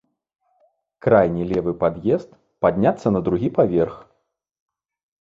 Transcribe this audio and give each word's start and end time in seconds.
Крайні 1.07 1.43
левы 1.51 1.71
пад'езд, 1.85 2.29
падняцца 2.67 3.07
на 3.17 3.25
другі 3.31 3.49
паверх. 3.59 3.95